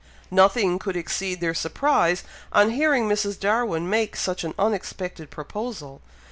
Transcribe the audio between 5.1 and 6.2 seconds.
proposal.